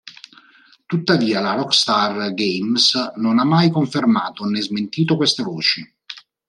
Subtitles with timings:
[0.87, 5.93] Tuttavia la Rockstar Games non ha mai confermato né smentito queste voci.